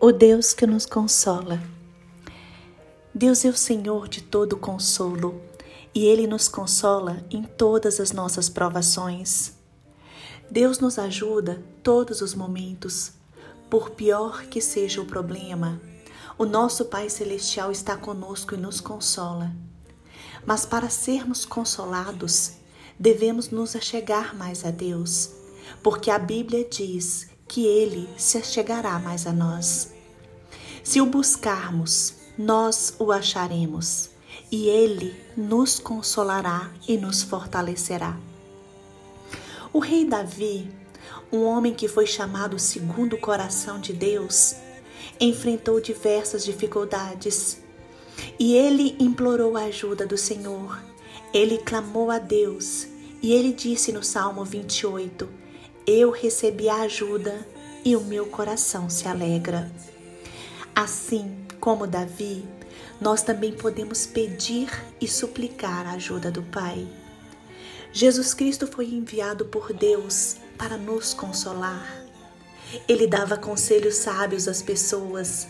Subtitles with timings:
[0.00, 1.60] O Deus que nos consola.
[3.14, 5.40] Deus é o Senhor de todo consolo
[5.94, 9.54] e Ele nos consola em todas as nossas provações.
[10.50, 13.12] Deus nos ajuda todos os momentos,
[13.68, 15.80] por pior que seja o problema.
[16.38, 19.52] O nosso Pai Celestial está conosco e nos consola.
[20.44, 22.52] Mas para sermos consolados,
[22.98, 25.30] devemos nos achegar mais a Deus,
[25.82, 29.92] porque a Bíblia diz que Ele se achegará mais a nós.
[30.82, 34.10] Se o buscarmos, nós o acharemos,
[34.50, 38.16] e Ele nos consolará e nos fortalecerá.
[39.72, 40.70] O rei Davi,
[41.32, 44.54] um homem que foi chamado segundo o coração de Deus,
[45.20, 47.58] enfrentou diversas dificuldades
[48.38, 50.82] e ele implorou a ajuda do Senhor.
[51.32, 52.86] Ele clamou a Deus
[53.22, 55.28] e ele disse no Salmo 28:
[55.88, 57.46] Eu recebi a ajuda
[57.84, 59.70] e o meu coração se alegra.
[60.74, 62.44] Assim como Davi,
[63.00, 64.68] nós também podemos pedir
[65.00, 66.88] e suplicar a ajuda do Pai.
[67.92, 72.04] Jesus Cristo foi enviado por Deus para nos consolar.
[72.88, 75.46] Ele dava conselhos sábios às pessoas,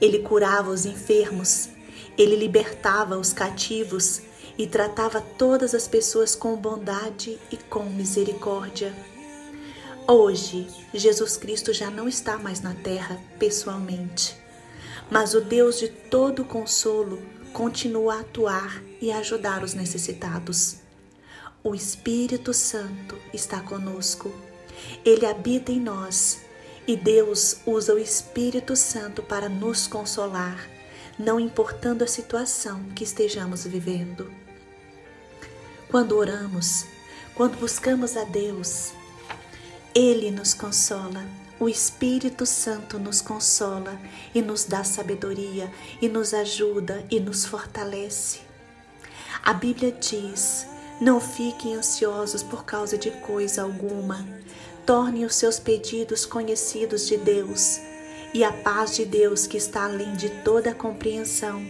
[0.00, 1.68] ele curava os enfermos,
[2.16, 4.22] ele libertava os cativos
[4.56, 8.94] e tratava todas as pessoas com bondade e com misericórdia.
[10.06, 14.36] Hoje, Jesus Cristo já não está mais na terra pessoalmente,
[15.10, 20.76] mas o Deus de todo consolo continua a atuar e a ajudar os necessitados.
[21.62, 24.32] O Espírito Santo está conosco.
[25.04, 26.40] Ele habita em nós
[26.86, 30.68] e Deus usa o Espírito Santo para nos consolar,
[31.18, 34.32] não importando a situação que estejamos vivendo.
[35.88, 36.86] Quando oramos,
[37.34, 38.92] quando buscamos a Deus,
[39.94, 41.24] ele nos consola,
[41.58, 44.00] o Espírito Santo nos consola
[44.34, 48.40] e nos dá sabedoria e nos ajuda e nos fortalece.
[49.42, 50.66] A Bíblia diz:
[51.00, 54.26] não fiquem ansiosos por causa de coisa alguma,
[54.86, 57.80] tornem os seus pedidos conhecidos de Deus,
[58.32, 61.66] e a paz de Deus, que está além de toda compreensão,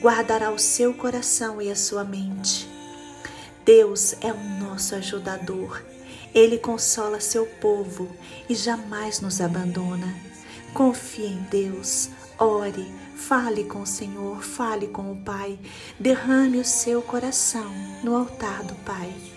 [0.00, 2.68] guardará o seu coração e a sua mente.
[3.64, 5.82] Deus é o nosso ajudador
[6.34, 8.08] ele consola seu povo
[8.48, 10.12] e jamais nos abandona.
[10.72, 15.58] Confie em Deus, ore, fale com o Senhor, fale com o Pai,
[15.98, 17.72] derrame o seu coração
[18.02, 19.33] no altar do Pai.